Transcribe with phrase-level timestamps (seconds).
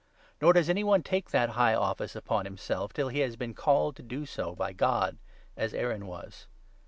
[0.41, 3.53] Nor does any 4 one take that high office upon himself, till he has been
[3.53, 5.19] called to do so by God,
[5.55, 6.47] as Aaron was.